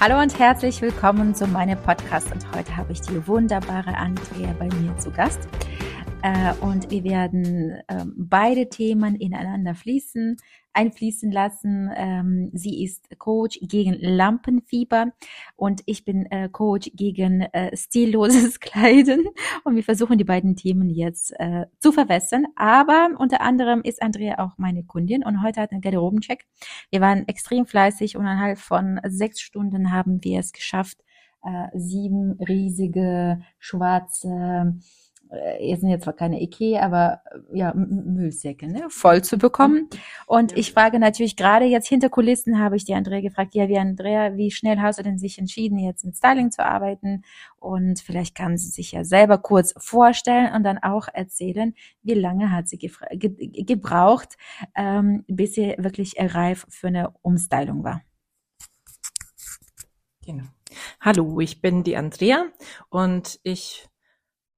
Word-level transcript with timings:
Hallo 0.00 0.20
und 0.20 0.38
herzlich 0.38 0.82
willkommen 0.82 1.34
zu 1.34 1.46
meinem 1.46 1.78
Podcast. 1.78 2.30
Und 2.32 2.52
heute 2.52 2.76
habe 2.76 2.92
ich 2.92 3.00
die 3.00 3.26
wunderbare 3.26 3.96
Andrea 3.96 4.52
bei 4.58 4.66
mir 4.66 4.96
zu 4.98 5.10
Gast. 5.10 5.48
Äh, 6.22 6.52
und 6.60 6.90
wir 6.90 7.04
werden 7.04 7.80
ähm, 7.88 8.12
beide 8.16 8.68
Themen 8.68 9.14
ineinander 9.14 9.74
fließen 9.74 10.36
einfließen 10.74 11.30
lassen. 11.30 11.90
Ähm, 11.96 12.50
sie 12.52 12.84
ist 12.84 13.08
Coach 13.18 13.58
gegen 13.62 13.94
Lampenfieber 13.94 15.12
und 15.56 15.82
ich 15.86 16.04
bin 16.04 16.26
äh, 16.26 16.48
Coach 16.50 16.90
gegen 16.94 17.40
äh, 17.40 17.74
stilloses 17.76 18.60
Kleiden 18.60 19.24
und 19.64 19.76
wir 19.76 19.82
versuchen 19.82 20.18
die 20.18 20.24
beiden 20.24 20.56
Themen 20.56 20.90
jetzt 20.90 21.32
äh, 21.38 21.66
zu 21.78 21.92
verwässern. 21.92 22.46
Aber 22.56 23.10
unter 23.18 23.40
anderem 23.40 23.80
ist 23.82 24.02
Andrea 24.02 24.38
auch 24.38 24.58
meine 24.58 24.84
Kundin 24.84 25.24
und 25.24 25.42
heute 25.42 25.60
hat 25.60 25.72
einen 25.72 25.80
Garderobencheck. 25.80 26.44
Wir 26.90 27.00
waren 27.00 27.26
extrem 27.28 27.66
fleißig 27.66 28.16
und 28.16 28.24
innerhalb 28.24 28.58
von 28.58 29.00
sechs 29.06 29.40
Stunden 29.40 29.92
haben 29.92 30.22
wir 30.24 30.40
es 30.40 30.52
geschafft, 30.52 30.98
äh, 31.44 31.68
sieben 31.74 32.32
riesige 32.40 33.40
schwarze 33.58 34.74
äh, 35.30 35.76
sind 35.76 35.88
jetzt 35.88 36.04
zwar 36.04 36.12
keine 36.14 36.40
Ikea, 36.42 36.82
aber 36.82 37.20
äh, 37.30 37.58
ja, 37.58 37.72
Müllsäcke, 37.74 38.68
ne, 38.68 38.86
voll 38.88 39.22
zu 39.22 39.38
bekommen. 39.38 39.88
Und 40.26 40.56
ich 40.56 40.72
frage 40.72 40.98
natürlich 40.98 41.36
gerade 41.36 41.64
jetzt 41.64 41.88
hinter 41.88 42.08
Kulissen 42.08 42.58
habe 42.58 42.76
ich 42.76 42.84
die 42.84 42.94
Andrea 42.94 43.20
gefragt, 43.20 43.54
ja, 43.54 43.68
wie 43.68 43.78
Andrea, 43.78 44.36
wie 44.36 44.50
schnell 44.50 44.78
hast 44.80 44.98
du 44.98 45.02
denn 45.02 45.18
sich 45.18 45.38
entschieden, 45.38 45.78
jetzt 45.78 46.04
mit 46.04 46.16
Styling 46.16 46.50
zu 46.50 46.64
arbeiten? 46.64 47.22
Und 47.56 48.00
vielleicht 48.00 48.34
kann 48.34 48.56
sie 48.56 48.68
sich 48.68 48.92
ja 48.92 49.04
selber 49.04 49.38
kurz 49.38 49.74
vorstellen 49.76 50.54
und 50.54 50.64
dann 50.64 50.78
auch 50.78 51.08
erzählen, 51.12 51.74
wie 52.02 52.14
lange 52.14 52.50
hat 52.50 52.68
sie 52.68 52.78
ge 52.78 52.90
gebraucht, 53.64 54.36
ähm, 54.74 55.24
bis 55.26 55.54
sie 55.54 55.74
wirklich 55.78 56.14
reif 56.18 56.66
für 56.68 56.88
eine 56.88 57.10
Umstylung 57.22 57.84
war. 57.84 58.02
Genau. 60.24 60.44
Hallo, 61.00 61.40
ich 61.40 61.60
bin 61.60 61.84
die 61.84 61.96
Andrea 61.96 62.46
und 62.88 63.38
ich 63.42 63.88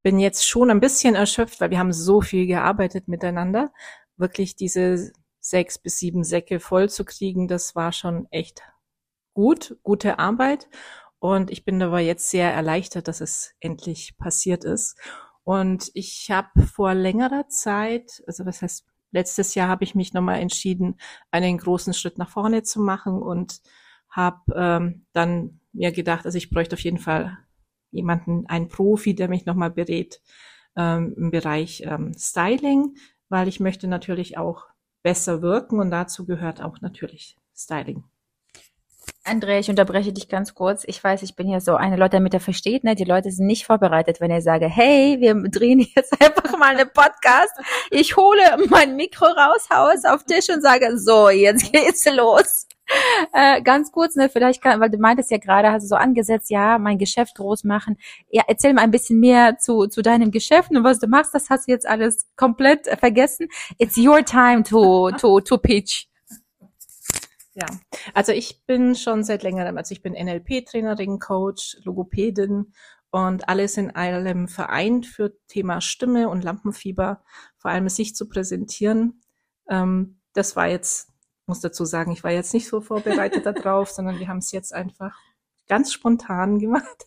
bin 0.07 0.21
jetzt 0.21 0.47
schon 0.47 0.71
ein 0.71 0.79
bisschen 0.79 1.17
erschöpft, 1.17 1.61
weil 1.61 1.71
wir 1.71 1.81
haben 1.81 1.93
so 1.93 2.21
viel 2.21 2.47
gearbeitet 2.47 3.09
miteinander. 3.09 3.73
Wirklich 4.17 4.55
diese 4.55 5.11
sechs 5.41 5.79
bis 5.79 5.99
sieben 5.99 6.23
Säcke 6.23 6.61
voll 6.61 6.89
zu 6.89 7.05
kriegen, 7.05 7.49
das 7.49 7.75
war 7.75 7.91
schon 7.91 8.29
echt 8.31 8.63
gut, 9.35 9.77
gute 9.83 10.21
Arbeit. 10.21 10.69
Und 11.19 11.51
ich 11.51 11.65
bin 11.65 11.83
aber 11.83 11.99
jetzt 11.99 12.31
sehr 12.31 12.55
erleichtert, 12.55 13.09
dass 13.09 13.21
es 13.21 13.57
endlich 13.59 14.17
passiert 14.17 14.63
ist. 14.63 14.97
Und 15.43 15.91
ich 15.93 16.31
habe 16.31 16.63
vor 16.63 16.95
längerer 16.95 17.49
Zeit, 17.49 18.23
also 18.29 18.47
was 18.47 18.63
heißt, 18.63 18.87
letztes 19.11 19.57
Jahr 19.57 19.67
habe 19.67 19.83
ich 19.83 19.97
mich 19.97 20.13
nochmal 20.13 20.39
entschieden, 20.39 21.01
einen 21.33 21.59
großen 21.59 21.95
Schritt 21.95 22.17
nach 22.17 22.31
vorne 22.31 22.63
zu 22.63 22.81
machen 22.81 23.21
und 23.21 23.61
habe 24.09 24.55
ähm, 24.55 25.05
dann 25.13 25.59
mir 25.73 25.91
gedacht, 25.91 26.27
also 26.27 26.39
ich 26.39 26.51
bräuchte 26.51 26.77
auf 26.77 26.85
jeden 26.85 26.99
Fall 26.99 27.39
jemanden, 27.97 28.47
einen 28.47 28.69
Profi, 28.69 29.15
der 29.15 29.29
mich 29.29 29.47
nochmal 29.47 29.71
berät 29.71 30.21
ähm, 30.77 31.15
im 31.17 31.31
Bereich 31.31 31.83
ähm, 31.85 32.13
Styling, 32.17 32.97
weil 33.29 33.49
ich 33.49 33.61
möchte 33.61 33.89
natürlich 33.89 34.39
auch 34.39 34.67
besser 35.03 35.43
wirken 35.43 35.81
und 35.81 35.91
dazu 35.91 36.27
gehört 36.27 36.63
auch 36.63 36.81
natürlich 36.81 37.37
Styling. 37.55 38.05
Andrea, 39.25 39.59
ich 39.59 39.71
unterbreche 39.71 40.13
dich 40.13 40.29
ganz 40.29 40.55
kurz. 40.55 40.85
Ich 40.87 41.03
weiß, 41.03 41.23
ich 41.23 41.35
bin 41.35 41.49
ja 41.49 41.61
so 41.61 41.75
eine 41.75 41.97
Leute, 41.97 42.17
damit 42.17 42.35
er 42.35 42.41
versteht, 42.41 42.85
ne? 42.85 42.95
Die 42.95 43.05
Leute 43.05 43.31
sind 43.31 43.47
nicht 43.47 43.67
vorbereitet, 43.67 44.21
wenn 44.21 44.31
er 44.31 44.41
sage, 44.41 44.67
hey, 44.67 45.17
wir 45.21 45.35
drehen 45.49 45.87
jetzt 45.95 46.13
einfach 46.21 46.57
mal 46.59 46.75
eine 46.75 46.87
Podcast. 46.87 47.53
Ich 47.91 48.17
hole 48.17 48.41
mein 48.69 48.97
Mikro 48.97 49.27
raus, 49.27 49.69
haue 49.73 49.95
es 49.95 50.05
auf 50.05 50.25
Tisch 50.25 50.49
und 50.49 50.63
sage, 50.63 50.99
so, 50.99 51.29
jetzt 51.29 51.73
geht's 51.73 52.05
los. 52.07 52.67
Äh, 53.33 53.63
ganz 53.63 53.93
kurz, 53.93 54.15
ne, 54.15 54.29
vielleicht 54.29 54.63
kann, 54.63 54.81
weil 54.81 54.91
du 54.91 54.99
meintest 54.99 55.31
ja 55.31 55.39
gerade, 55.39 55.71
hast 55.71 55.83
du 55.83 55.89
so 55.89 55.97
angesetzt, 55.97 56.51
ja, 56.51 56.79
mein 56.79 56.99
Geschäft 56.99 57.35
groß 57.37 57.65
machen. 57.65 57.97
Ja, 58.31 58.45
erzähl 58.47 58.73
mal 58.75 58.83
ein 58.83 58.91
bisschen 58.91 59.19
mehr 59.21 59.59
zu, 59.59 59.87
zu 59.87 60.03
deinem 60.03 60.31
Geschäft 60.31 60.71
und 60.71 60.85
was 60.85 61.01
du 61.01 61.07
machst. 61.07 61.35
Das 61.35 61.51
hast 61.51 61.67
du 61.67 61.73
jetzt 61.73 61.87
alles 61.87 62.27
komplett 62.37 62.87
vergessen. 62.99 63.49
It's 63.79 63.97
your 63.97 64.25
time 64.25 64.63
to, 64.63 65.11
to, 65.13 65.41
to 65.41 65.59
pitch. 65.59 66.07
Ja, 67.55 67.67
also 68.13 68.33
ich 68.33 68.65
bin 68.67 68.95
schon 68.95 69.25
seit 69.25 69.43
längerem, 69.43 69.79
also 69.79 69.93
ich 69.93 70.03
bin 70.03 70.13
NLP-Trainerin, 70.13 71.19
Coach, 71.19 71.79
Logopädin 71.85 72.73
und 73.11 73.49
alles 73.49 73.79
in 73.79 73.97
allem 73.97 74.47
vereint 74.47 75.07
für 75.07 75.33
Thema 75.49 75.81
Stimme 75.81 76.29
und 76.29 76.45
Lampenfieber, 76.45 77.25
vor 77.57 77.71
allem 77.71 77.89
sich 77.89 78.15
zu 78.15 78.29
präsentieren. 78.29 79.23
Ähm, 79.71 80.21
das 80.35 80.55
war 80.55 80.69
jetzt 80.69 81.09
muss 81.47 81.61
dazu 81.61 81.85
sagen, 81.85 82.13
ich 82.13 82.25
war 82.25 82.33
jetzt 82.33 82.55
nicht 82.55 82.69
so 82.69 82.81
vorbereitet 82.81 83.47
darauf, 83.47 83.91
sondern 83.91 84.19
wir 84.19 84.29
haben 84.29 84.39
es 84.39 84.53
jetzt 84.53 84.75
einfach 84.75 85.17
ganz 85.69 85.93
spontan 85.93 86.59
gemacht. 86.59 87.07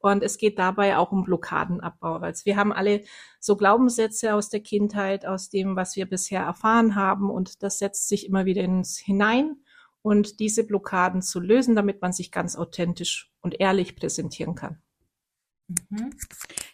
Und 0.00 0.22
es 0.22 0.38
geht 0.38 0.58
dabei 0.58 0.96
auch 0.96 1.10
um 1.10 1.24
Blockadenabbau, 1.24 2.20
weil 2.20 2.32
wir 2.44 2.56
haben 2.56 2.72
alle 2.72 3.02
so 3.40 3.56
Glaubenssätze 3.56 4.34
aus 4.34 4.48
der 4.48 4.60
Kindheit, 4.60 5.26
aus 5.26 5.50
dem, 5.50 5.74
was 5.74 5.96
wir 5.96 6.06
bisher 6.06 6.42
erfahren 6.42 6.94
haben. 6.94 7.30
Und 7.30 7.62
das 7.62 7.78
setzt 7.78 8.08
sich 8.08 8.26
immer 8.26 8.44
wieder 8.44 8.62
ins 8.62 8.96
hinein. 8.96 9.56
Und 10.02 10.38
diese 10.38 10.64
Blockaden 10.64 11.20
zu 11.20 11.40
lösen, 11.40 11.74
damit 11.74 12.00
man 12.00 12.12
sich 12.12 12.30
ganz 12.30 12.54
authentisch 12.54 13.32
und 13.40 13.60
ehrlich 13.60 13.96
präsentieren 13.96 14.54
kann. 14.54 14.80
Mhm. 15.66 16.10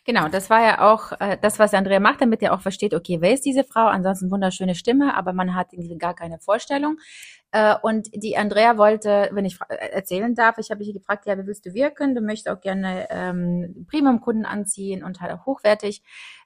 Genau, 0.07 0.29
das 0.29 0.51
war 0.51 0.61
ja 0.63 0.93
auch 0.93 1.13
äh, 1.19 1.39
das, 1.41 1.59
was 1.59 1.73
Andrea 1.73 1.99
macht, 1.99 2.21
damit 2.21 2.43
er 2.43 2.53
auch 2.53 2.61
versteht, 2.61 2.93
okay, 2.93 3.23
wer 3.23 3.33
ist 3.33 3.47
diese 3.47 3.65
Frau? 3.65 3.87
Ansonsten 3.87 4.31
wunderschöne 4.31 4.75
Stimme, 4.75 5.17
aber 5.17 5.33
man 5.33 5.55
hat 5.55 5.73
irgendwie 5.73 5.97
gar 5.97 6.15
keine 6.15 6.39
Vorstellung. 6.39 6.99
Äh, 7.53 7.75
und 7.83 8.09
die 8.13 8.37
Andrea 8.37 8.77
wollte, 8.77 9.31
wenn 9.33 9.47
ich 9.47 9.59
äh, 9.69 9.77
erzählen 9.93 10.35
darf, 10.35 10.59
ich 10.59 10.71
habe 10.71 10.85
sie 10.85 10.93
gefragt, 10.93 11.25
ja, 11.25 11.39
wie 11.39 11.47
willst 11.47 11.65
du 11.65 11.73
wirken? 11.73 12.15
Du 12.15 12.21
möchtest 12.21 12.51
auch 12.51 12.61
gerne 12.61 13.07
ähm, 13.11 13.87
Premium-Kunden 13.91 14.45
anziehen 14.45 15.03
und 15.03 15.23
halt 15.23 15.33
auch 15.33 15.47
hochwertig. 15.47 16.03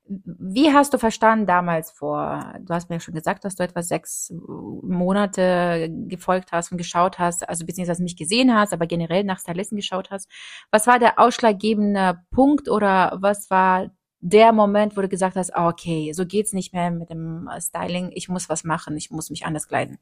Wie 0.09 0.73
hast 0.73 0.95
du 0.95 0.99
verstanden 0.99 1.47
damals 1.47 1.91
vor, 1.91 2.55
du 2.61 2.73
hast 2.73 2.89
mir 2.89 2.97
ja 2.97 3.01
schon 3.01 3.15
gesagt, 3.15 3.45
dass 3.45 3.57
du 3.57 3.63
etwa 3.63 3.83
sechs 3.83 4.33
Monate 4.33 5.91
gefolgt 6.07 6.53
hast 6.53 6.73
und 6.73 6.79
geschaut 6.79 7.19
hast, 7.19 7.47
also 7.49 7.67
beziehungsweise 7.67 8.03
mich 8.03 8.17
gesehen 8.17 8.55
hast, 8.55 8.73
aber 8.73 8.87
generell 8.87 9.25
nach 9.25 9.39
Stylisten 9.39 9.77
geschaut 9.77 10.11
hast. 10.11 10.31
Was 10.71 10.87
war 10.87 10.99
der 10.99 11.19
ausschlaggebende 11.19 12.21
Punkt 12.31 12.71
oder 12.71 13.19
was 13.21 13.51
war 13.51 13.91
der 14.21 14.53
Moment, 14.53 14.97
wo 14.97 15.03
du 15.03 15.09
gesagt 15.09 15.37
hast, 15.37 15.55
ah, 15.55 15.69
okay, 15.69 16.13
so 16.13 16.25
geht's 16.25 16.53
nicht 16.53 16.73
mehr 16.73 16.91
mit 16.91 17.11
dem 17.11 17.49
Styling, 17.61 18.11
ich 18.15 18.29
muss 18.29 18.49
was 18.49 18.65
machen, 18.65 18.97
ich 18.97 19.11
muss 19.11 19.31
mich 19.31 19.45
anders 19.45 19.69
kleiden? 19.69 19.99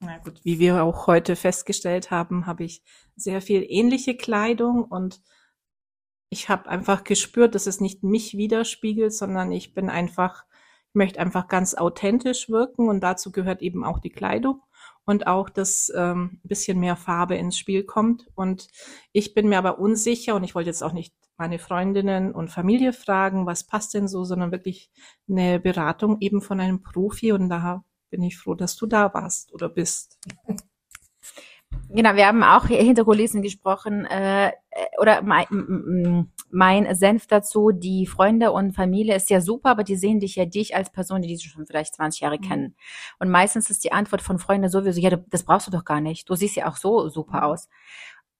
Na 0.00 0.18
gut, 0.18 0.40
wie 0.44 0.58
wir 0.58 0.82
auch 0.82 1.06
heute 1.06 1.34
festgestellt 1.34 2.10
haben, 2.10 2.46
habe 2.46 2.64
ich 2.64 2.82
sehr 3.16 3.40
viel 3.40 3.64
ähnliche 3.66 4.16
Kleidung 4.16 4.84
und 4.84 5.20
ich 6.34 6.48
habe 6.48 6.68
einfach 6.68 7.04
gespürt, 7.04 7.54
dass 7.54 7.68
es 7.68 7.80
nicht 7.80 8.02
mich 8.02 8.36
widerspiegelt, 8.36 9.14
sondern 9.14 9.52
ich 9.52 9.72
bin 9.72 9.88
einfach, 9.88 10.44
ich 10.88 10.94
möchte 10.96 11.20
einfach 11.20 11.46
ganz 11.46 11.76
authentisch 11.76 12.48
wirken 12.50 12.88
und 12.88 13.02
dazu 13.02 13.30
gehört 13.30 13.62
eben 13.62 13.84
auch 13.84 14.00
die 14.00 14.10
Kleidung 14.10 14.60
und 15.04 15.28
auch, 15.28 15.48
dass 15.48 15.92
ähm, 15.94 16.40
ein 16.44 16.48
bisschen 16.48 16.80
mehr 16.80 16.96
Farbe 16.96 17.36
ins 17.36 17.56
Spiel 17.56 17.84
kommt. 17.84 18.26
Und 18.34 18.66
ich 19.12 19.32
bin 19.32 19.48
mir 19.48 19.58
aber 19.58 19.78
unsicher 19.78 20.34
und 20.34 20.42
ich 20.42 20.56
wollte 20.56 20.70
jetzt 20.70 20.82
auch 20.82 20.92
nicht 20.92 21.14
meine 21.36 21.60
Freundinnen 21.60 22.32
und 22.32 22.48
Familie 22.48 22.92
fragen, 22.92 23.46
was 23.46 23.64
passt 23.64 23.94
denn 23.94 24.08
so, 24.08 24.24
sondern 24.24 24.50
wirklich 24.50 24.90
eine 25.28 25.60
Beratung 25.60 26.16
eben 26.18 26.42
von 26.42 26.58
einem 26.58 26.82
Profi 26.82 27.30
und 27.30 27.48
da 27.48 27.84
bin 28.10 28.22
ich 28.24 28.36
froh, 28.36 28.56
dass 28.56 28.74
du 28.74 28.86
da 28.86 29.14
warst 29.14 29.52
oder 29.52 29.68
bist. 29.68 30.18
Genau, 31.96 32.16
wir 32.16 32.26
haben 32.26 32.42
auch 32.42 32.66
hinter 32.66 33.04
Kulissen 33.04 33.40
gesprochen, 33.40 34.04
äh, 34.06 34.50
oder 34.98 35.22
mein, 35.22 36.28
mein 36.50 36.92
Senf 36.96 37.28
dazu, 37.28 37.70
die 37.70 38.06
Freunde 38.06 38.50
und 38.50 38.72
Familie 38.72 39.14
ist 39.14 39.30
ja 39.30 39.40
super, 39.40 39.70
aber 39.70 39.84
die 39.84 39.94
sehen 39.94 40.18
dich 40.18 40.34
ja 40.34 40.44
dich 40.44 40.74
als 40.74 40.90
Person, 40.90 41.22
die 41.22 41.28
dich 41.28 41.44
schon 41.44 41.66
vielleicht 41.66 41.94
20 41.94 42.20
Jahre 42.22 42.38
mhm. 42.38 42.42
kennen. 42.42 42.76
Und 43.20 43.30
meistens 43.30 43.70
ist 43.70 43.84
die 43.84 43.92
Antwort 43.92 44.22
von 44.22 44.40
Freunden 44.40 44.68
sowieso, 44.68 45.00
ja, 45.00 45.16
das 45.30 45.44
brauchst 45.44 45.68
du 45.68 45.70
doch 45.70 45.84
gar 45.84 46.00
nicht. 46.00 46.28
Du 46.28 46.34
siehst 46.34 46.56
ja 46.56 46.68
auch 46.68 46.76
so 46.76 47.08
super 47.08 47.44
aus. 47.44 47.68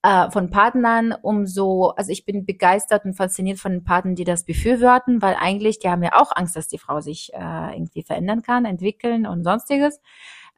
Äh, 0.03 0.29
von 0.31 0.49
Partnern 0.49 1.15
umso, 1.21 1.93
also 1.95 2.11
ich 2.11 2.25
bin 2.25 2.45
begeistert 2.45 3.05
und 3.05 3.15
fasziniert 3.15 3.57
von 3.57 3.71
den 3.71 3.85
Partnern, 3.85 4.15
die 4.15 4.25
das 4.25 4.43
befürworten, 4.43 5.21
weil 5.21 5.35
eigentlich, 5.39 5.79
die 5.79 5.89
haben 5.89 6.03
ja 6.03 6.11
auch 6.13 6.35
Angst, 6.35 6.57
dass 6.57 6.67
die 6.67 6.77
Frau 6.77 6.99
sich 6.99 7.31
äh, 7.33 7.73
irgendwie 7.73 8.03
verändern 8.03 8.41
kann, 8.41 8.65
entwickeln 8.65 9.25
und 9.25 9.45
sonstiges. 9.45 10.01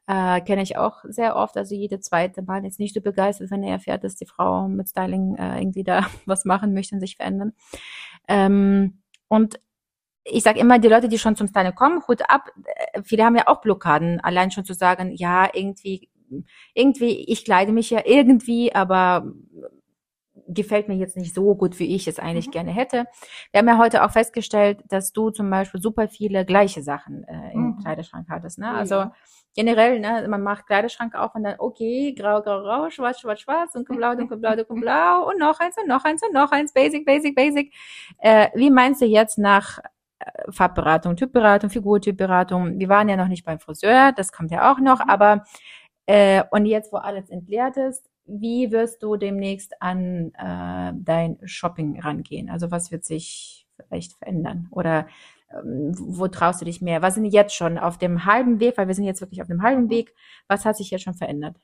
Äh, 0.08 0.40
Kenne 0.40 0.62
ich 0.62 0.78
auch 0.78 1.04
sehr 1.04 1.36
oft. 1.36 1.56
Also 1.58 1.74
jede 1.74 2.00
zweite 2.00 2.40
Mann 2.40 2.64
ist 2.64 2.80
nicht 2.80 2.94
so 2.94 3.02
begeistert, 3.02 3.50
wenn 3.50 3.62
er 3.62 3.72
erfährt, 3.72 4.04
dass 4.04 4.16
die 4.16 4.24
Frau 4.24 4.66
mit 4.66 4.88
Styling 4.88 5.36
äh, 5.36 5.60
irgendwie 5.60 5.84
da 5.84 6.06
was 6.26 6.46
machen 6.46 6.72
möchte 6.72 6.94
und 6.94 7.00
sich 7.00 7.16
verändern. 7.16 7.52
Ähm, 8.26 9.02
und 9.28 9.60
ich 10.24 10.42
sage 10.42 10.60
immer, 10.60 10.78
die 10.78 10.88
Leute, 10.88 11.08
die 11.08 11.18
schon 11.18 11.36
zum 11.36 11.48
Styling 11.48 11.74
kommen, 11.74 12.02
Hut 12.08 12.22
ab, 12.30 12.50
äh, 12.94 13.02
viele 13.02 13.24
haben 13.24 13.36
ja 13.36 13.48
auch 13.48 13.60
Blockaden, 13.60 14.20
allein 14.20 14.50
schon 14.50 14.64
zu 14.64 14.72
sagen, 14.74 15.12
ja, 15.14 15.50
irgendwie, 15.52 16.08
irgendwie, 16.74 17.24
ich 17.30 17.44
kleide 17.44 17.72
mich 17.72 17.90
ja 17.90 18.02
irgendwie, 18.06 18.74
aber 18.74 19.30
gefällt 20.48 20.88
mir 20.88 20.96
jetzt 20.96 21.16
nicht 21.16 21.34
so 21.34 21.54
gut, 21.54 21.78
wie 21.78 21.94
ich 21.94 22.08
es 22.08 22.18
eigentlich 22.18 22.48
mhm. 22.48 22.52
gerne 22.52 22.70
hätte. 22.70 23.06
Wir 23.52 23.58
haben 23.58 23.68
ja 23.68 23.78
heute 23.78 24.04
auch 24.04 24.10
festgestellt, 24.10 24.82
dass 24.88 25.12
du 25.12 25.30
zum 25.30 25.48
Beispiel 25.50 25.80
super 25.80 26.08
viele 26.08 26.44
gleiche 26.44 26.82
Sachen 26.82 27.24
äh, 27.24 27.52
im 27.52 27.60
mhm. 27.60 27.78
Kleiderschrank 27.78 28.26
hattest. 28.30 28.58
Ne? 28.58 28.70
Also 28.70 28.94
ja. 28.94 29.12
generell, 29.54 30.00
ne, 30.00 30.26
man 30.28 30.42
macht 30.42 30.66
Kleiderschrank 30.66 31.14
auf 31.14 31.34
und 31.34 31.44
dann, 31.44 31.56
okay, 31.58 32.14
grau, 32.14 32.40
grau, 32.42 32.62
grau, 32.62 32.90
schwarz, 32.90 33.20
schwarz, 33.20 33.40
schwarz, 33.40 33.72
dunkelblau, 33.72 34.14
dunkelblau, 34.14 34.56
dunkelblau 34.56 35.28
und 35.28 35.38
noch 35.38 35.60
eins 35.60 35.76
und 35.80 35.88
noch 35.88 36.04
eins 36.04 36.22
und 36.22 36.32
noch 36.32 36.50
eins, 36.50 36.72
basic, 36.72 37.04
basic, 37.04 37.34
basic. 37.34 37.72
Äh, 38.18 38.48
wie 38.54 38.70
meinst 38.70 39.02
du 39.02 39.06
jetzt 39.06 39.38
nach 39.38 39.78
äh, 40.18 40.50
Farbberatung, 40.50 41.16
Typberatung, 41.16 41.70
Figurtypberatung? 41.70 42.78
Wir 42.78 42.88
waren 42.88 43.08
ja 43.08 43.16
noch 43.16 43.28
nicht 43.28 43.44
beim 43.44 43.60
Friseur, 43.60 44.12
das 44.12 44.32
kommt 44.32 44.50
ja 44.50 44.72
auch 44.72 44.78
noch, 44.78 45.04
mhm. 45.04 45.10
aber 45.10 45.44
äh, 46.06 46.42
und 46.50 46.64
jetzt, 46.64 46.90
wo 46.90 46.96
alles 46.96 47.28
entleert 47.28 47.76
ist, 47.76 48.08
wie 48.28 48.70
wirst 48.70 49.02
du 49.02 49.16
demnächst 49.16 49.80
an 49.80 50.32
äh, 50.34 50.92
dein 50.94 51.38
Shopping 51.44 52.00
rangehen? 52.00 52.50
Also 52.50 52.70
was 52.70 52.90
wird 52.90 53.04
sich 53.04 53.66
vielleicht 53.76 54.12
verändern? 54.14 54.68
Oder 54.70 55.08
ähm, 55.50 55.92
wo 55.96 56.28
traust 56.28 56.60
du 56.60 56.64
dich 56.64 56.82
mehr? 56.82 57.02
Was 57.02 57.14
sind 57.14 57.24
jetzt 57.24 57.54
schon 57.54 57.78
auf 57.78 57.98
dem 57.98 58.24
halben 58.24 58.60
Weg? 58.60 58.76
Weil 58.76 58.88
wir 58.88 58.94
sind 58.94 59.04
jetzt 59.04 59.20
wirklich 59.20 59.42
auf 59.42 59.48
dem 59.48 59.62
halben 59.62 59.88
Weg. 59.90 60.14
Was 60.46 60.64
hat 60.64 60.76
sich 60.76 60.90
jetzt 60.90 61.02
schon 61.04 61.14
verändert? 61.14 61.56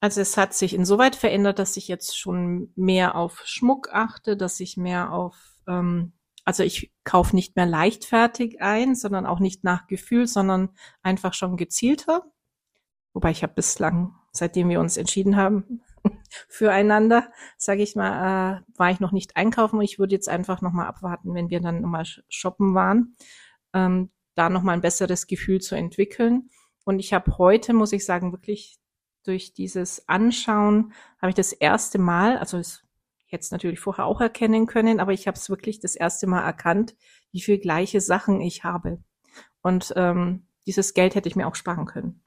Also 0.00 0.20
es 0.20 0.36
hat 0.36 0.52
sich 0.52 0.74
insoweit 0.74 1.16
verändert, 1.16 1.58
dass 1.58 1.76
ich 1.76 1.88
jetzt 1.88 2.18
schon 2.18 2.70
mehr 2.76 3.14
auf 3.14 3.42
Schmuck 3.46 3.88
achte, 3.92 4.36
dass 4.36 4.60
ich 4.60 4.76
mehr 4.76 5.12
auf, 5.12 5.34
ähm, 5.66 6.12
also 6.44 6.62
ich 6.62 6.92
kaufe 7.04 7.34
nicht 7.34 7.56
mehr 7.56 7.64
leichtfertig 7.64 8.60
ein, 8.60 8.94
sondern 8.94 9.24
auch 9.24 9.40
nicht 9.40 9.64
nach 9.64 9.86
Gefühl, 9.86 10.26
sondern 10.26 10.70
einfach 11.02 11.32
schon 11.32 11.56
gezielter. 11.56 12.30
Wobei 13.14 13.30
ich 13.30 13.42
habe 13.42 13.54
bislang 13.54 14.14
seitdem 14.36 14.68
wir 14.68 14.80
uns 14.80 14.96
entschieden 14.96 15.36
haben 15.36 15.82
füreinander, 16.48 17.30
sage 17.56 17.82
ich 17.82 17.96
mal, 17.96 18.58
äh, 18.58 18.60
war 18.76 18.90
ich 18.90 19.00
noch 19.00 19.12
nicht 19.12 19.36
einkaufen. 19.36 19.80
Ich 19.80 19.98
würde 19.98 20.14
jetzt 20.14 20.28
einfach 20.28 20.60
nochmal 20.60 20.86
abwarten, 20.86 21.34
wenn 21.34 21.50
wir 21.50 21.60
dann 21.60 21.80
nochmal 21.80 22.04
shoppen 22.28 22.74
waren, 22.74 23.16
ähm, 23.72 24.10
da 24.34 24.50
nochmal 24.50 24.74
ein 24.74 24.82
besseres 24.82 25.26
Gefühl 25.26 25.60
zu 25.60 25.76
entwickeln. 25.76 26.50
Und 26.84 26.98
ich 26.98 27.14
habe 27.14 27.38
heute, 27.38 27.72
muss 27.72 27.92
ich 27.92 28.04
sagen, 28.04 28.32
wirklich 28.32 28.78
durch 29.24 29.54
dieses 29.54 30.08
Anschauen, 30.08 30.92
habe 31.20 31.30
ich 31.30 31.34
das 31.34 31.52
erste 31.52 31.98
Mal, 31.98 32.36
also 32.36 32.58
es 32.58 32.84
jetzt 33.26 33.52
natürlich 33.52 33.80
vorher 33.80 34.04
auch 34.04 34.20
erkennen 34.20 34.66
können, 34.66 35.00
aber 35.00 35.12
ich 35.12 35.26
habe 35.26 35.36
es 35.36 35.48
wirklich 35.48 35.80
das 35.80 35.96
erste 35.96 36.26
Mal 36.26 36.42
erkannt, 36.42 36.94
wie 37.32 37.40
viel 37.40 37.58
gleiche 37.58 38.00
Sachen 38.00 38.40
ich 38.40 38.64
habe. 38.64 39.02
Und 39.62 39.92
ähm, 39.96 40.46
dieses 40.66 40.94
Geld 40.94 41.14
hätte 41.14 41.28
ich 41.28 41.36
mir 41.36 41.46
auch 41.46 41.54
sparen 41.54 41.86
können. 41.86 42.22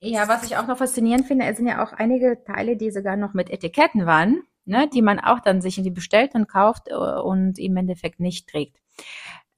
Ja, 0.00 0.28
was 0.28 0.44
ich 0.44 0.56
auch 0.56 0.66
noch 0.66 0.78
faszinierend 0.78 1.26
finde, 1.26 1.46
es 1.46 1.56
sind 1.56 1.66
ja 1.66 1.82
auch 1.82 1.92
einige 1.92 2.42
Teile, 2.44 2.76
die 2.76 2.90
sogar 2.90 3.16
noch 3.16 3.34
mit 3.34 3.50
Etiketten 3.50 4.06
waren, 4.06 4.42
ne, 4.64 4.88
die 4.92 5.02
man 5.02 5.18
auch 5.18 5.40
dann 5.40 5.62
sich 5.62 5.78
in 5.78 5.84
die 5.84 5.90
bestellt 5.90 6.34
und 6.34 6.48
kauft 6.48 6.88
äh, 6.88 6.94
und 6.94 7.58
im 7.58 7.76
Endeffekt 7.76 8.20
nicht 8.20 8.48
trägt. 8.48 8.76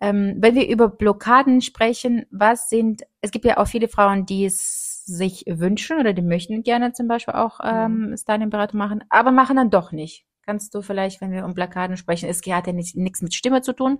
Ähm, 0.00 0.36
wenn 0.38 0.54
wir 0.54 0.68
über 0.68 0.88
Blockaden 0.88 1.60
sprechen, 1.60 2.24
was 2.30 2.68
sind, 2.68 3.02
es 3.20 3.32
gibt 3.32 3.44
ja 3.44 3.58
auch 3.58 3.66
viele 3.66 3.88
Frauen, 3.88 4.26
die 4.26 4.44
es 4.44 5.04
sich 5.04 5.44
wünschen 5.48 5.98
oder 5.98 6.12
die 6.12 6.22
möchten 6.22 6.62
gerne 6.62 6.92
zum 6.92 7.08
Beispiel 7.08 7.34
auch 7.34 7.58
ähm, 7.64 8.10
mhm. 8.10 8.16
Styling-Beratung 8.16 8.78
machen, 8.78 9.02
aber 9.08 9.32
machen 9.32 9.56
dann 9.56 9.70
doch 9.70 9.90
nicht. 9.90 10.24
Kannst 10.44 10.74
du 10.74 10.82
vielleicht, 10.82 11.20
wenn 11.20 11.32
wir 11.32 11.44
um 11.44 11.54
Blockaden 11.54 11.96
sprechen, 11.96 12.28
es 12.28 12.40
hat 12.46 12.66
ja 12.66 12.72
nichts 12.72 13.22
mit 13.22 13.34
Stimme 13.34 13.62
zu 13.62 13.72
tun, 13.72 13.98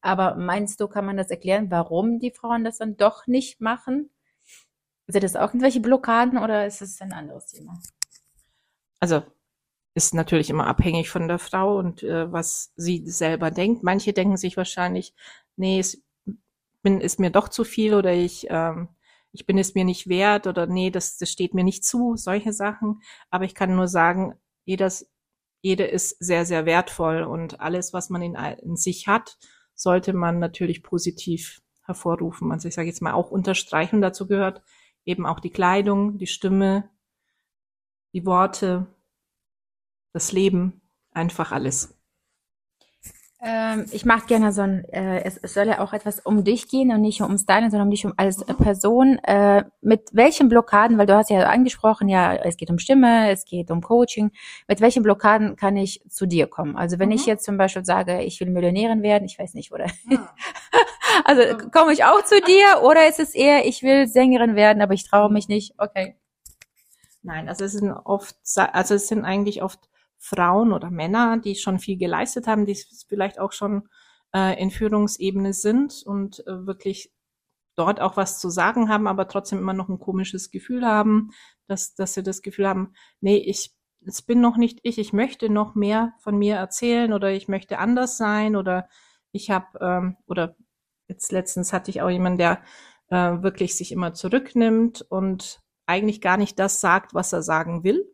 aber 0.00 0.36
meinst 0.36 0.80
du, 0.80 0.88
kann 0.88 1.06
man 1.06 1.16
das 1.16 1.30
erklären, 1.30 1.70
warum 1.70 2.18
die 2.18 2.30
Frauen 2.30 2.64
das 2.64 2.78
dann 2.78 2.96
doch 2.96 3.26
nicht 3.26 3.60
machen? 3.60 4.10
Sind 5.06 5.24
das 5.24 5.36
auch 5.36 5.48
irgendwelche 5.48 5.80
Blockaden 5.80 6.38
oder 6.38 6.66
ist 6.66 6.80
es 6.80 7.00
ein 7.00 7.12
anderes 7.12 7.46
Thema? 7.46 7.80
Also 9.00 9.22
ist 9.94 10.14
natürlich 10.14 10.48
immer 10.48 10.66
abhängig 10.66 11.10
von 11.10 11.28
der 11.28 11.38
Frau 11.38 11.76
und 11.76 12.02
äh, 12.02 12.32
was 12.32 12.72
sie 12.76 13.06
selber 13.06 13.50
denkt. 13.50 13.82
Manche 13.82 14.12
denken 14.12 14.36
sich 14.36 14.56
wahrscheinlich, 14.56 15.14
nee, 15.56 15.78
es 15.78 16.02
bin, 16.82 17.00
ist 17.00 17.20
mir 17.20 17.30
doch 17.30 17.48
zu 17.48 17.64
viel 17.64 17.94
oder 17.94 18.12
ich, 18.12 18.46
ähm, 18.50 18.88
ich 19.32 19.46
bin 19.46 19.58
es 19.58 19.74
mir 19.74 19.84
nicht 19.84 20.08
wert 20.08 20.46
oder 20.46 20.66
nee, 20.66 20.90
das, 20.90 21.18
das 21.18 21.30
steht 21.30 21.54
mir 21.54 21.64
nicht 21.64 21.84
zu, 21.84 22.16
solche 22.16 22.52
Sachen. 22.52 23.02
Aber 23.30 23.44
ich 23.44 23.54
kann 23.54 23.74
nur 23.74 23.88
sagen, 23.88 24.34
jedes, 24.64 25.10
jede 25.60 25.84
ist 25.84 26.16
sehr, 26.18 26.44
sehr 26.44 26.66
wertvoll 26.66 27.22
und 27.22 27.60
alles, 27.60 27.92
was 27.92 28.10
man 28.10 28.22
in, 28.22 28.34
in 28.34 28.76
sich 28.76 29.06
hat, 29.08 29.38
sollte 29.74 30.12
man 30.12 30.38
natürlich 30.38 30.82
positiv 30.82 31.62
hervorrufen. 31.84 32.52
Also 32.52 32.68
ich 32.68 32.74
sage 32.74 32.88
jetzt 32.88 33.02
mal 33.02 33.12
auch 33.12 33.30
unterstreichen, 33.30 34.00
dazu 34.00 34.26
gehört 34.26 34.62
eben 35.04 35.26
auch 35.26 35.40
die 35.40 35.50
Kleidung, 35.50 36.18
die 36.18 36.26
Stimme, 36.26 36.88
die 38.14 38.26
Worte, 38.26 38.86
das 40.12 40.32
Leben, 40.32 40.82
einfach 41.12 41.52
alles. 41.52 41.94
Ähm, 43.44 43.86
ich 43.90 44.04
mache 44.04 44.26
gerne 44.26 44.52
so 44.52 44.62
ein, 44.62 44.84
äh, 44.92 45.24
es, 45.24 45.36
es 45.36 45.54
soll 45.54 45.66
ja 45.66 45.80
auch 45.80 45.92
etwas 45.92 46.20
um 46.20 46.44
dich 46.44 46.68
gehen 46.68 46.92
und 46.92 47.00
nicht 47.00 47.22
um 47.22 47.36
Styling, 47.36 47.70
sondern 47.70 47.88
um 47.88 47.90
dich 47.90 48.06
um 48.06 48.12
als 48.16 48.44
Person. 48.44 49.18
Äh, 49.24 49.64
mit 49.80 50.10
welchen 50.12 50.48
Blockaden, 50.48 50.96
weil 50.96 51.06
du 51.06 51.16
hast 51.16 51.28
ja 51.28 51.40
angesprochen, 51.48 52.08
ja, 52.08 52.36
es 52.36 52.56
geht 52.56 52.70
um 52.70 52.78
Stimme, 52.78 53.30
es 53.30 53.44
geht 53.44 53.72
um 53.72 53.80
Coaching. 53.80 54.30
Mit 54.68 54.80
welchen 54.80 55.02
Blockaden 55.02 55.56
kann 55.56 55.76
ich 55.76 56.04
zu 56.08 56.26
dir 56.26 56.46
kommen? 56.46 56.76
Also 56.76 57.00
wenn 57.00 57.08
mhm. 57.08 57.16
ich 57.16 57.26
jetzt 57.26 57.44
zum 57.44 57.56
Beispiel 57.56 57.84
sage, 57.84 58.22
ich 58.22 58.38
will 58.38 58.48
Millionärin 58.48 59.02
werden, 59.02 59.24
ich 59.24 59.40
weiß 59.40 59.54
nicht, 59.54 59.72
oder? 59.72 59.86
Ja. 60.08 60.32
also 61.24 61.56
komme 61.70 61.92
ich 61.92 62.04
auch 62.04 62.22
zu 62.24 62.40
dir 62.40 62.82
oder 62.82 63.08
ist 63.08 63.20
es 63.20 63.34
eher, 63.34 63.66
ich 63.66 63.82
will 63.82 64.06
Sängerin 64.08 64.54
werden, 64.54 64.82
aber 64.82 64.94
ich 64.94 65.08
traue 65.08 65.32
mich 65.32 65.48
nicht? 65.48 65.74
Okay. 65.78 66.16
Nein, 67.22 67.48
also 67.48 67.64
es 67.64 67.72
sind 67.72 67.92
oft, 67.92 68.36
also 68.56 68.94
es 68.94 69.08
sind 69.08 69.24
eigentlich 69.24 69.62
oft 69.62 69.88
Frauen 70.18 70.72
oder 70.72 70.90
Männer, 70.90 71.38
die 71.38 71.54
schon 71.54 71.78
viel 71.78 71.96
geleistet 71.96 72.46
haben, 72.46 72.66
die 72.66 72.76
vielleicht 73.08 73.38
auch 73.38 73.52
schon 73.52 73.88
äh, 74.34 74.60
in 74.60 74.70
Führungsebene 74.70 75.52
sind 75.52 76.02
und 76.04 76.46
äh, 76.46 76.66
wirklich 76.66 77.12
dort 77.74 78.00
auch 78.00 78.16
was 78.16 78.38
zu 78.38 78.50
sagen 78.50 78.88
haben, 78.88 79.06
aber 79.06 79.28
trotzdem 79.28 79.58
immer 79.58 79.72
noch 79.72 79.88
ein 79.88 79.98
komisches 79.98 80.50
Gefühl 80.50 80.84
haben, 80.86 81.30
dass, 81.66 81.94
dass 81.94 82.14
sie 82.14 82.22
das 82.22 82.42
Gefühl 82.42 82.68
haben, 82.68 82.94
nee, 83.20 83.36
ich, 83.36 83.74
es 84.04 84.22
bin 84.22 84.40
noch 84.40 84.56
nicht 84.56 84.80
ich, 84.82 84.98
ich 84.98 85.12
möchte 85.12 85.48
noch 85.48 85.74
mehr 85.74 86.14
von 86.18 86.36
mir 86.36 86.56
erzählen 86.56 87.12
oder 87.12 87.32
ich 87.32 87.48
möchte 87.48 87.78
anders 87.78 88.16
sein 88.16 88.56
oder 88.56 88.88
ich 89.32 89.50
habe, 89.50 89.78
ähm, 89.80 90.16
oder 90.26 90.56
jetzt 91.12 91.30
letztens 91.30 91.72
hatte 91.72 91.90
ich 91.90 92.02
auch 92.02 92.08
jemanden, 92.08 92.38
der 92.38 92.62
äh, 93.08 93.42
wirklich 93.42 93.76
sich 93.76 93.92
immer 93.92 94.14
zurücknimmt 94.14 95.02
und 95.02 95.60
eigentlich 95.86 96.20
gar 96.20 96.36
nicht 96.36 96.58
das 96.58 96.80
sagt, 96.80 97.14
was 97.14 97.32
er 97.32 97.42
sagen 97.42 97.84
will, 97.84 98.10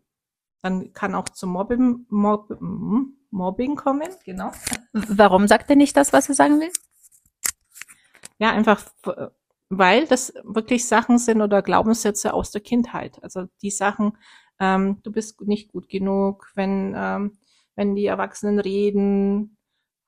dann 0.63 0.93
kann 0.93 1.15
auch 1.15 1.29
zum 1.29 1.51
Mobbing, 1.51 2.07
Mob, 2.09 2.51
hm, 2.51 3.17
Mobbing 3.31 3.77
kommen, 3.77 4.09
genau. 4.25 4.51
Warum 4.93 5.47
sagt 5.47 5.71
er 5.71 5.77
nicht 5.77 5.97
das, 5.97 6.13
was 6.13 6.29
er 6.29 6.35
sagen 6.35 6.61
will? 6.61 6.73
Ja, 8.39 8.53
einfach, 8.53 8.85
weil 9.69 10.07
das 10.07 10.33
wirklich 10.45 10.87
Sachen 10.87 11.19
sind 11.19 11.43
oder 11.43 11.63
Glaubenssätze 11.63 12.33
aus 12.33 12.51
der 12.51 12.63
Kindheit. 12.63 13.23
Also 13.23 13.47
die 13.63 13.71
Sachen, 13.71 14.17
ähm, 14.59 15.01
du 15.03 15.13
bist 15.13 15.41
nicht 15.43 15.71
gut 15.71 15.89
genug, 15.89 16.51
wenn, 16.55 16.95
ähm, 16.97 17.39
wenn 17.77 17.95
die 17.95 18.07
Erwachsenen 18.07 18.59
reden, 18.59 19.58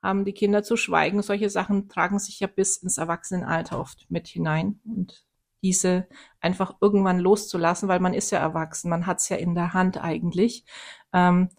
haben 0.02 0.24
die 0.24 0.32
Kinder 0.32 0.62
zu 0.62 0.76
schweigen. 0.76 1.22
Solche 1.22 1.50
Sachen 1.50 1.88
tragen 1.88 2.18
sich 2.18 2.40
ja 2.40 2.46
bis 2.46 2.76
ins 2.76 2.98
Erwachsenenalter 2.98 3.78
oft 3.78 4.10
mit 4.10 4.28
hinein. 4.28 4.80
Und 4.84 5.24
diese 5.62 6.08
einfach 6.40 6.76
irgendwann 6.80 7.18
loszulassen, 7.18 7.88
weil 7.88 8.00
man 8.00 8.14
ist 8.14 8.30
ja 8.30 8.38
erwachsen, 8.38 8.88
man 8.88 9.06
hat 9.06 9.18
es 9.18 9.28
ja 9.28 9.36
in 9.36 9.54
der 9.54 9.74
Hand 9.74 10.02
eigentlich. 10.02 10.64
Ähm, 11.12 11.50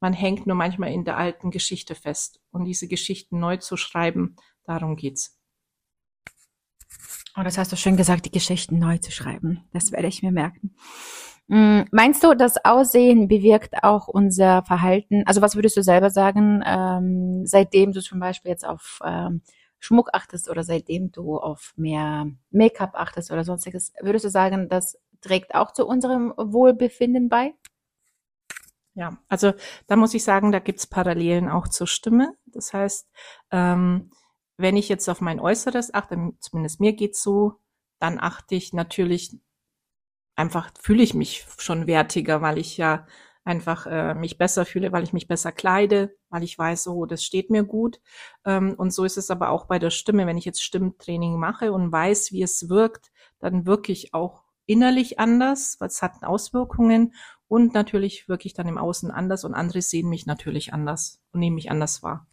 man 0.00 0.12
hängt 0.12 0.46
nur 0.46 0.56
manchmal 0.56 0.90
in 0.92 1.04
der 1.04 1.16
alten 1.16 1.50
Geschichte 1.50 1.94
fest. 1.94 2.40
Und 2.50 2.64
diese 2.64 2.88
Geschichten 2.88 3.38
neu 3.38 3.58
zu 3.58 3.76
schreiben, 3.76 4.36
darum 4.64 4.96
geht's. 4.96 5.38
Oh, 7.36 7.42
das 7.42 7.56
hast 7.56 7.72
du 7.72 7.76
schön 7.76 7.96
gesagt, 7.96 8.26
die 8.26 8.30
Geschichten 8.30 8.78
neu 8.78 8.98
zu 8.98 9.12
schreiben. 9.12 9.64
Das 9.72 9.92
werde 9.92 10.08
ich 10.08 10.22
mir 10.22 10.32
merken. 10.32 10.74
Mm, 11.48 11.82
meinst 11.90 12.24
du, 12.24 12.34
das 12.34 12.64
Aussehen 12.64 13.28
bewirkt 13.28 13.82
auch 13.82 14.08
unser 14.08 14.62
Verhalten? 14.64 15.24
Also 15.26 15.42
was 15.42 15.56
würdest 15.56 15.76
du 15.76 15.82
selber 15.82 16.10
sagen, 16.10 16.62
ähm, 16.64 17.46
seitdem 17.46 17.92
du 17.92 18.00
zum 18.00 18.20
Beispiel 18.20 18.50
jetzt 18.50 18.66
auf 18.66 19.00
ähm, 19.04 19.42
Schmuck 19.78 20.10
achtest 20.12 20.48
oder 20.48 20.62
seitdem 20.62 21.10
du 21.10 21.38
auf 21.38 21.72
mehr 21.76 22.26
Make-up 22.50 22.92
achtest 22.94 23.32
oder 23.32 23.44
sonstiges, 23.44 23.92
würdest 24.00 24.24
du 24.24 24.30
sagen, 24.30 24.68
das 24.68 24.98
trägt 25.20 25.54
auch 25.54 25.72
zu 25.72 25.86
unserem 25.86 26.32
Wohlbefinden 26.36 27.28
bei? 27.28 27.54
Ja, 28.94 29.18
also 29.28 29.52
da 29.86 29.96
muss 29.96 30.14
ich 30.14 30.22
sagen, 30.22 30.52
da 30.52 30.58
gibt's 30.58 30.86
Parallelen 30.86 31.48
auch 31.48 31.66
zur 31.68 31.86
Stimme. 31.86 32.34
Das 32.46 32.72
heißt, 32.72 33.08
ähm, 33.50 34.10
wenn 34.58 34.76
ich 34.76 34.88
jetzt 34.88 35.08
auf 35.08 35.20
mein 35.20 35.40
Äußeres 35.40 35.94
achte, 35.94 36.32
zumindest 36.40 36.80
mir 36.80 36.92
geht's 36.92 37.22
so, 37.22 37.54
dann 37.98 38.18
achte 38.20 38.54
ich 38.54 38.72
natürlich 38.72 39.36
einfach, 40.36 40.70
fühle 40.80 41.02
ich 41.02 41.14
mich 41.14 41.46
schon 41.58 41.86
wertiger, 41.86 42.42
weil 42.42 42.58
ich 42.58 42.76
ja 42.76 43.06
einfach 43.44 43.86
äh, 43.86 44.14
mich 44.14 44.38
besser 44.38 44.64
fühle, 44.64 44.92
weil 44.92 45.02
ich 45.02 45.12
mich 45.12 45.26
besser 45.26 45.52
kleide, 45.52 46.16
weil 46.30 46.44
ich 46.44 46.56
weiß, 46.56 46.88
oh, 46.88 47.06
das 47.06 47.24
steht 47.24 47.50
mir 47.50 47.64
gut. 47.64 48.00
Ähm, 48.44 48.74
und 48.76 48.92
so 48.92 49.04
ist 49.04 49.18
es 49.18 49.30
aber 49.30 49.50
auch 49.50 49.66
bei 49.66 49.78
der 49.78 49.90
Stimme. 49.90 50.26
Wenn 50.26 50.38
ich 50.38 50.44
jetzt 50.44 50.62
Stimmtraining 50.62 51.38
mache 51.38 51.72
und 51.72 51.90
weiß, 51.90 52.32
wie 52.32 52.42
es 52.42 52.68
wirkt, 52.68 53.10
dann 53.40 53.66
wirke 53.66 53.92
ich 53.92 54.14
auch 54.14 54.44
innerlich 54.66 55.18
anders, 55.18 55.76
weil 55.80 55.88
es 55.88 56.02
hat 56.02 56.22
Auswirkungen 56.22 57.14
und 57.48 57.74
natürlich 57.74 58.28
wirke 58.28 58.46
ich 58.46 58.54
dann 58.54 58.68
im 58.68 58.78
Außen 58.78 59.10
anders 59.10 59.44
und 59.44 59.54
andere 59.54 59.82
sehen 59.82 60.08
mich 60.08 60.26
natürlich 60.26 60.72
anders 60.72 61.20
und 61.32 61.40
nehmen 61.40 61.56
mich 61.56 61.70
anders 61.70 62.02
wahr. 62.02 62.26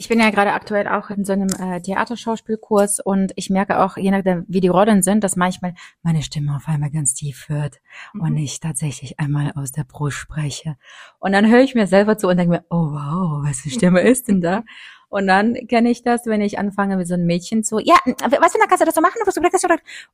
Ich 0.00 0.08
bin 0.08 0.18
ja 0.18 0.30
gerade 0.30 0.54
aktuell 0.54 0.88
auch 0.88 1.10
in 1.10 1.26
so 1.26 1.34
einem 1.34 1.50
äh, 1.60 1.78
Theaterschauspielkurs 1.82 3.00
und 3.00 3.32
ich 3.36 3.50
merke 3.50 3.80
auch, 3.80 3.98
je 3.98 4.10
nachdem, 4.10 4.46
wie 4.48 4.62
die 4.62 4.68
Rollen 4.68 5.02
sind, 5.02 5.22
dass 5.22 5.36
manchmal 5.36 5.74
meine 6.02 6.22
Stimme 6.22 6.56
auf 6.56 6.66
einmal 6.68 6.90
ganz 6.90 7.12
tief 7.12 7.50
wird 7.50 7.82
mhm. 8.14 8.22
und 8.22 8.36
ich 8.38 8.60
tatsächlich 8.60 9.20
einmal 9.20 9.52
aus 9.56 9.72
der 9.72 9.84
Brust 9.84 10.16
spreche. 10.16 10.78
Und 11.18 11.32
dann 11.32 11.50
höre 11.50 11.60
ich 11.60 11.74
mir 11.74 11.86
selber 11.86 12.16
zu 12.16 12.28
und 12.28 12.38
denke 12.38 12.50
mir, 12.50 12.64
oh 12.70 12.92
wow, 12.92 13.46
was 13.46 13.60
für 13.60 13.68
Stimme 13.68 14.00
ist 14.08 14.28
denn 14.28 14.40
da? 14.40 14.64
Und 15.10 15.26
dann 15.26 15.54
kenne 15.68 15.90
ich 15.90 16.02
das, 16.02 16.24
wenn 16.24 16.40
ich 16.40 16.58
anfange 16.58 16.96
mit 16.96 17.06
so 17.06 17.12
einem 17.12 17.26
Mädchen 17.26 17.62
zu, 17.62 17.78
ja, 17.78 17.96
was 18.06 18.52
denn, 18.52 18.62
da 18.62 18.66
kannst 18.68 18.80
du 18.80 18.86
das 18.86 18.94
so 18.94 19.02
machen? 19.02 19.20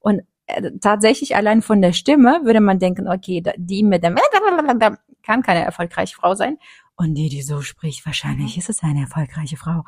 Und 0.01 0.23
äh, 0.47 0.73
tatsächlich 0.81 1.37
allein 1.37 1.63
von 1.63 1.81
der 1.81 1.93
Stimme 1.93 2.41
würde 2.43 2.61
man 2.61 2.81
denken, 2.81 3.07
okay, 3.07 3.41
die 3.57 3.85
mit 3.85 4.03
dem 4.03 4.17
kann 5.23 5.43
keine 5.43 5.65
erfolgreiche 5.65 6.17
Frau 6.17 6.35
sein. 6.35 6.59
Und 6.99 7.15
die, 7.15 7.29
die 7.29 7.43
so 7.43 7.61
spricht, 7.61 8.07
wahrscheinlich 8.07 8.57
mhm. 8.57 8.61
ist 8.61 8.71
es 8.71 8.83
eine 8.83 9.03
erfolgreiche 9.03 9.59
Frau. 9.59 9.85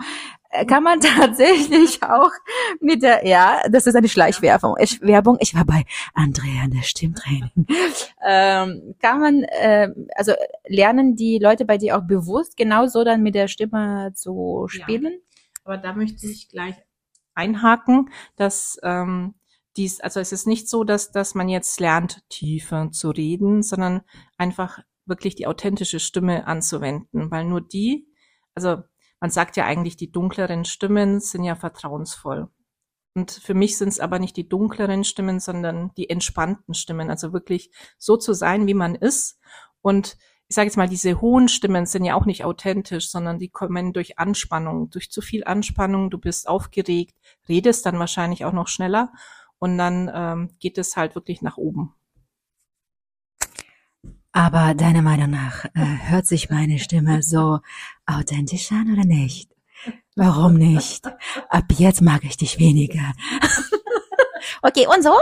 Äh, 0.50 0.66
kann 0.66 0.82
man 0.82 1.00
tatsächlich 1.00 2.02
auch 2.02 2.30
mit 2.80 3.02
der, 3.02 3.26
ja, 3.26 3.62
das 3.70 3.86
ist 3.86 3.94
eine 3.94 4.08
Schleichwerbung. 4.08 4.74
Ich, 4.78 5.00
Werbung, 5.00 5.38
ich 5.40 5.54
war 5.54 5.64
bei 5.64 5.84
Andrea 6.12 6.64
in 6.64 6.72
der 6.72 6.82
Stimmtraining. 6.82 7.66
ähm, 8.26 8.94
kann 9.00 9.20
man, 9.20 9.42
äh, 9.44 9.88
also 10.16 10.32
lernen 10.66 11.16
die 11.16 11.38
Leute 11.38 11.64
bei 11.64 11.78
dir 11.78 11.96
auch 11.96 12.06
bewusst 12.06 12.58
genauso 12.58 13.04
dann 13.04 13.22
mit 13.22 13.34
der 13.34 13.48
Stimme 13.48 14.12
zu 14.14 14.66
spielen? 14.68 15.12
Ja. 15.14 15.64
Aber 15.64 15.78
da 15.78 15.94
möchte 15.94 16.26
ich 16.26 16.48
gleich 16.50 16.76
einhaken, 17.34 18.10
dass 18.36 18.78
ähm, 18.82 19.34
dies, 19.78 20.00
also 20.00 20.20
es 20.20 20.32
ist 20.32 20.46
nicht 20.46 20.68
so, 20.68 20.84
dass, 20.84 21.12
dass 21.12 21.34
man 21.34 21.48
jetzt 21.48 21.80
lernt, 21.80 22.22
tiefer 22.28 22.90
zu 22.90 23.10
reden, 23.10 23.62
sondern 23.62 24.02
einfach 24.36 24.80
wirklich 25.08 25.34
die 25.34 25.46
authentische 25.46 26.00
Stimme 26.00 26.46
anzuwenden, 26.46 27.30
weil 27.30 27.44
nur 27.44 27.60
die, 27.60 28.08
also 28.54 28.82
man 29.20 29.30
sagt 29.30 29.56
ja 29.56 29.64
eigentlich, 29.64 29.96
die 29.96 30.12
dunkleren 30.12 30.64
Stimmen 30.64 31.20
sind 31.20 31.44
ja 31.44 31.56
vertrauensvoll. 31.56 32.48
Und 33.14 33.32
für 33.32 33.54
mich 33.54 33.76
sind 33.76 33.88
es 33.88 34.00
aber 34.00 34.18
nicht 34.18 34.36
die 34.36 34.48
dunkleren 34.48 35.02
Stimmen, 35.02 35.40
sondern 35.40 35.90
die 35.96 36.08
entspannten 36.08 36.74
Stimmen. 36.74 37.10
Also 37.10 37.32
wirklich 37.32 37.70
so 37.98 38.16
zu 38.16 38.32
sein, 38.32 38.66
wie 38.68 38.74
man 38.74 38.94
ist. 38.94 39.40
Und 39.82 40.16
ich 40.48 40.54
sage 40.54 40.66
jetzt 40.66 40.76
mal, 40.76 40.88
diese 40.88 41.20
hohen 41.20 41.48
Stimmen 41.48 41.84
sind 41.84 42.04
ja 42.04 42.14
auch 42.14 42.26
nicht 42.26 42.44
authentisch, 42.44 43.10
sondern 43.10 43.38
die 43.38 43.48
kommen 43.48 43.92
durch 43.92 44.18
Anspannung, 44.18 44.88
durch 44.90 45.10
zu 45.10 45.20
viel 45.20 45.44
Anspannung. 45.44 46.10
Du 46.10 46.18
bist 46.18 46.48
aufgeregt, 46.48 47.16
redest 47.48 47.84
dann 47.84 47.98
wahrscheinlich 47.98 48.44
auch 48.44 48.52
noch 48.52 48.68
schneller 48.68 49.12
und 49.58 49.76
dann 49.78 50.10
ähm, 50.14 50.56
geht 50.58 50.78
es 50.78 50.96
halt 50.96 51.14
wirklich 51.14 51.42
nach 51.42 51.56
oben. 51.56 51.94
Aber 54.38 54.72
deiner 54.72 55.02
Meinung 55.02 55.30
nach, 55.30 55.64
äh, 55.64 56.10
hört 56.10 56.24
sich 56.24 56.48
meine 56.48 56.78
Stimme 56.78 57.24
so 57.24 57.58
authentisch 58.06 58.70
an 58.70 58.92
oder 58.92 59.04
nicht? 59.04 59.50
Warum 60.14 60.54
nicht? 60.54 61.08
Ab 61.48 61.64
jetzt 61.76 62.02
mag 62.02 62.22
ich 62.22 62.36
dich 62.36 62.60
weniger. 62.60 63.14
okay, 64.62 64.86
und 64.86 65.02
so? 65.02 65.18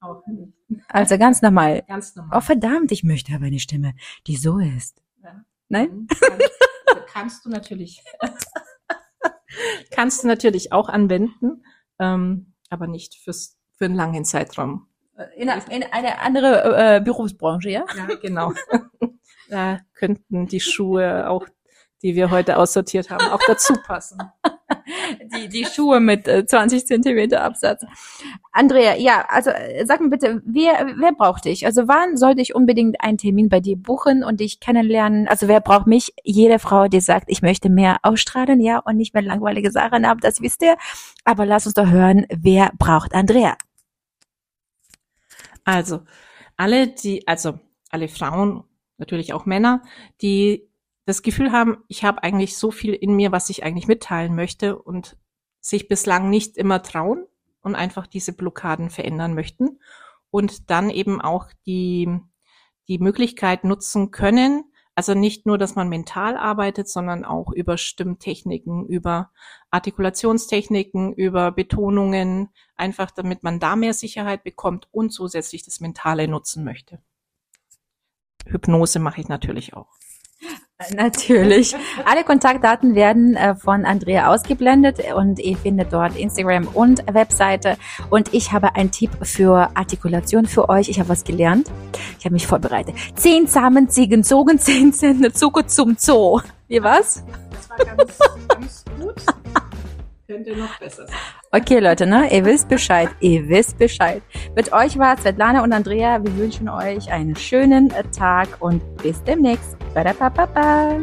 Auch 0.00 0.22
nicht. 0.28 0.52
Also 0.86 1.18
ganz 1.18 1.42
normal. 1.42 1.82
Ganz 1.88 2.14
normal. 2.14 2.38
Oh 2.38 2.40
verdammt, 2.40 2.92
ich 2.92 3.02
möchte 3.02 3.34
aber 3.34 3.46
eine 3.46 3.58
Stimme, 3.58 3.94
die 4.28 4.36
so 4.36 4.60
ist. 4.60 5.02
Ja. 5.20 5.44
Nein? 5.68 6.06
Also 6.86 7.00
kannst 7.08 7.44
du 7.44 7.48
natürlich, 7.48 8.04
kannst 9.90 10.22
du 10.22 10.28
natürlich 10.28 10.72
auch 10.72 10.88
anwenden, 10.88 11.64
ähm, 11.98 12.54
aber 12.68 12.86
nicht 12.86 13.16
fürs, 13.16 13.58
für 13.72 13.86
einen 13.86 13.96
langen 13.96 14.24
Zeitraum. 14.24 14.86
In, 15.36 15.48
in 15.48 15.84
eine 15.90 16.20
andere 16.20 16.96
äh, 16.96 17.00
Berufsbranche, 17.00 17.70
ja? 17.70 17.84
Ja, 17.96 18.14
genau. 18.20 18.52
da 19.50 19.80
könnten 19.94 20.46
die 20.46 20.60
Schuhe 20.60 21.28
auch, 21.28 21.46
die 22.02 22.14
wir 22.14 22.30
heute 22.30 22.56
aussortiert 22.56 23.10
haben, 23.10 23.28
auch 23.28 23.40
dazu 23.46 23.74
passen. 23.74 24.18
die, 25.34 25.48
die 25.48 25.64
Schuhe 25.64 26.00
mit 26.00 26.26
äh, 26.26 26.46
20 26.46 26.86
Zentimeter 26.86 27.42
Absatz. 27.42 27.84
Andrea, 28.52 28.96
ja, 28.96 29.26
also 29.28 29.50
äh, 29.50 29.84
sag 29.84 30.00
mir 30.00 30.08
bitte, 30.08 30.42
wer, 30.44 30.94
wer 30.96 31.12
braucht 31.12 31.44
dich? 31.44 31.66
Also 31.66 31.88
wann 31.88 32.16
sollte 32.16 32.40
ich 32.40 32.54
unbedingt 32.54 33.00
einen 33.00 33.18
Termin 33.18 33.48
bei 33.48 33.60
dir 33.60 33.76
buchen 33.76 34.24
und 34.24 34.40
dich 34.40 34.60
kennenlernen? 34.60 35.28
Also 35.28 35.48
wer 35.48 35.60
braucht 35.60 35.86
mich? 35.86 36.14
Jede 36.24 36.58
Frau, 36.58 36.88
die 36.88 37.00
sagt, 37.00 37.24
ich 37.28 37.42
möchte 37.42 37.68
mehr 37.68 37.98
ausstrahlen, 38.02 38.60
ja, 38.60 38.78
und 38.78 38.96
nicht 38.96 39.14
mehr 39.14 39.22
langweilige 39.22 39.70
Sachen 39.70 40.06
haben, 40.06 40.20
das 40.20 40.40
wisst 40.40 40.62
ihr. 40.62 40.76
Aber 41.24 41.46
lass 41.46 41.66
uns 41.66 41.74
doch 41.74 41.88
hören, 41.88 42.26
wer 42.30 42.72
braucht 42.78 43.14
Andrea? 43.14 43.56
Also, 45.64 46.00
alle, 46.56 46.88
die, 46.88 47.26
also 47.26 47.58
alle 47.90 48.08
Frauen, 48.08 48.64
natürlich 48.98 49.32
auch 49.32 49.46
Männer, 49.46 49.82
die 50.20 50.68
das 51.06 51.22
Gefühl 51.22 51.52
haben, 51.52 51.78
ich 51.88 52.04
habe 52.04 52.22
eigentlich 52.22 52.56
so 52.56 52.70
viel 52.70 52.92
in 52.92 53.16
mir, 53.16 53.32
was 53.32 53.50
ich 53.50 53.64
eigentlich 53.64 53.88
mitteilen 53.88 54.34
möchte 54.34 54.78
und 54.78 55.16
sich 55.60 55.88
bislang 55.88 56.30
nicht 56.30 56.56
immer 56.56 56.82
trauen 56.82 57.26
und 57.62 57.74
einfach 57.74 58.06
diese 58.06 58.32
Blockaden 58.32 58.90
verändern 58.90 59.34
möchten 59.34 59.80
und 60.30 60.70
dann 60.70 60.90
eben 60.90 61.20
auch 61.20 61.48
die, 61.66 62.08
die 62.88 62.98
Möglichkeit 62.98 63.64
nutzen 63.64 64.10
können, 64.10 64.64
also 65.00 65.14
nicht 65.14 65.46
nur, 65.46 65.56
dass 65.56 65.76
man 65.76 65.88
mental 65.88 66.36
arbeitet, 66.36 66.86
sondern 66.86 67.24
auch 67.24 67.52
über 67.52 67.78
Stimmtechniken, 67.78 68.84
über 68.84 69.30
Artikulationstechniken, 69.70 71.14
über 71.14 71.52
Betonungen, 71.52 72.50
einfach 72.76 73.10
damit 73.10 73.42
man 73.42 73.60
da 73.60 73.76
mehr 73.76 73.94
Sicherheit 73.94 74.44
bekommt 74.44 74.88
und 74.92 75.08
zusätzlich 75.08 75.64
das 75.64 75.80
Mentale 75.80 76.28
nutzen 76.28 76.64
möchte. 76.64 77.00
Hypnose 78.44 78.98
mache 78.98 79.22
ich 79.22 79.28
natürlich 79.28 79.72
auch. 79.72 79.88
Natürlich. 80.94 81.74
Alle 82.04 82.24
Kontaktdaten 82.24 82.94
werden 82.94 83.36
äh, 83.36 83.54
von 83.54 83.84
Andrea 83.84 84.32
ausgeblendet 84.32 84.98
und 85.14 85.38
ihr 85.38 85.56
findet 85.56 85.92
dort 85.92 86.16
Instagram 86.16 86.68
und 86.68 87.02
Webseite. 87.12 87.76
Und 88.08 88.32
ich 88.32 88.52
habe 88.52 88.74
einen 88.76 88.90
Tipp 88.90 89.10
für 89.22 89.70
Artikulation 89.74 90.46
für 90.46 90.68
euch. 90.68 90.88
Ich 90.88 90.98
habe 90.98 91.08
was 91.08 91.24
gelernt. 91.24 91.70
Ich 92.18 92.24
habe 92.24 92.32
mich 92.32 92.46
vorbereitet. 92.46 92.94
Zehn 93.14 93.46
Samenziegen 93.46 94.24
zogen 94.24 94.58
zehn 94.58 94.92
Zähne 94.92 95.32
Zucker 95.32 95.66
zum 95.66 95.96
Zoo. 95.98 96.40
Wie 96.68 96.82
was? 96.82 97.24
Das 97.50 97.70
war 97.70 97.96
ganz. 97.96 98.18
Könnte 100.30 100.56
noch 100.56 100.78
besser 100.78 101.08
sein. 101.08 101.16
Okay, 101.50 101.80
Leute, 101.80 102.06
ne? 102.06 102.32
Ihr 102.32 102.44
wisst 102.44 102.68
Bescheid. 102.68 103.08
Ihr 103.18 103.48
wisst 103.48 103.76
Bescheid. 103.78 104.22
Mit 104.54 104.72
euch 104.72 104.96
war 104.96 105.18
Svetlana 105.18 105.64
und 105.64 105.72
Andrea. 105.72 106.22
Wir 106.22 106.36
wünschen 106.36 106.68
euch 106.68 107.10
einen 107.10 107.34
schönen 107.34 107.92
Tag 108.16 108.46
und 108.60 108.80
bis 108.98 109.20
demnächst. 109.24 109.76
Ba-da-ba-ba-ba. 109.92 110.98